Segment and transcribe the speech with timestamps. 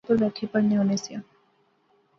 [0.03, 1.21] اس ٹاٹاں اوپر بیٹھی پڑھنے ہونے سیاں